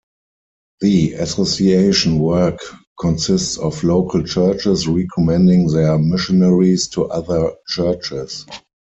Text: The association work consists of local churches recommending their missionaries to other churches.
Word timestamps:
The 0.79 1.13
association 1.13 2.17
work 2.17 2.57
consists 2.99 3.59
of 3.59 3.83
local 3.83 4.23
churches 4.23 4.87
recommending 4.87 5.67
their 5.67 5.99
missionaries 5.99 6.87
to 6.87 7.05
other 7.11 7.51
churches. 7.67 8.47